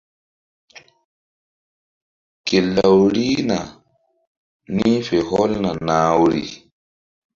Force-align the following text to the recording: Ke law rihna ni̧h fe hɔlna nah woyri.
Ke 2.45 2.57
law 2.75 2.97
rihna 3.15 3.59
ni̧h 4.75 5.01
fe 5.07 5.17
hɔlna 5.29 5.71
nah 5.85 6.11
woyri. 6.17 6.45